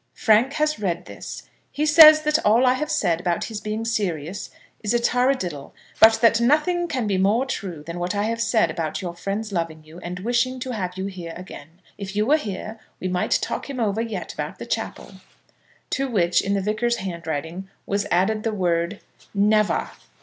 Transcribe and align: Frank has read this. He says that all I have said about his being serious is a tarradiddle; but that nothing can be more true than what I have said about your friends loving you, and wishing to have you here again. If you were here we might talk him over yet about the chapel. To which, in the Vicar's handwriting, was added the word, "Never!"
Frank 0.15 0.53
has 0.53 0.79
read 0.79 1.05
this. 1.05 1.43
He 1.71 1.85
says 1.85 2.23
that 2.23 2.43
all 2.43 2.65
I 2.65 2.73
have 2.73 2.89
said 2.89 3.19
about 3.19 3.43
his 3.43 3.61
being 3.61 3.85
serious 3.85 4.49
is 4.83 4.95
a 4.95 4.99
tarradiddle; 4.99 5.73
but 5.99 6.13
that 6.21 6.41
nothing 6.41 6.87
can 6.87 7.05
be 7.05 7.19
more 7.19 7.45
true 7.45 7.83
than 7.85 7.99
what 7.99 8.15
I 8.15 8.23
have 8.23 8.41
said 8.41 8.71
about 8.71 9.03
your 9.03 9.13
friends 9.13 9.51
loving 9.51 9.83
you, 9.83 9.99
and 9.99 10.21
wishing 10.21 10.59
to 10.61 10.71
have 10.71 10.97
you 10.97 11.05
here 11.05 11.35
again. 11.37 11.79
If 11.99 12.15
you 12.15 12.25
were 12.25 12.37
here 12.37 12.79
we 12.99 13.09
might 13.09 13.37
talk 13.43 13.69
him 13.69 13.79
over 13.79 14.01
yet 14.01 14.33
about 14.33 14.57
the 14.57 14.65
chapel. 14.65 15.13
To 15.91 16.07
which, 16.09 16.41
in 16.41 16.55
the 16.55 16.61
Vicar's 16.61 16.95
handwriting, 16.95 17.69
was 17.85 18.07
added 18.09 18.41
the 18.41 18.53
word, 18.53 19.01
"Never!" 19.35 19.91